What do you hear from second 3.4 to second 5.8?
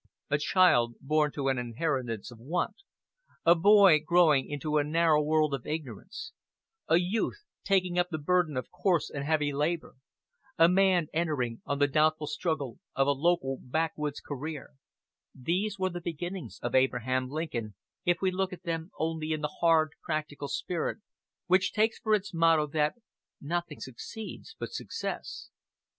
a boy growing into a narrow world of